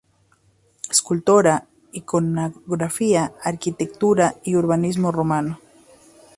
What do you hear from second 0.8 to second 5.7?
Escultura, Iconografía, Arquitectura y Urbanismo Romanos.